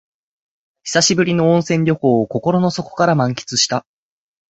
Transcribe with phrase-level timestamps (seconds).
[0.81, 3.85] 久しぶりの温泉旅行を心の底から満喫した